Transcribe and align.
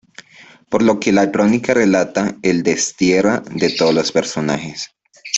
Por 0.67 0.81
lo 0.81 0.99
que, 0.99 1.11
la 1.11 1.31
crónica 1.31 1.75
relata 1.75 2.35
el 2.41 2.63
destierra 2.63 3.43
de 3.51 3.69
todos 3.69 3.93
los 3.93 4.11
personajes. 4.11 4.89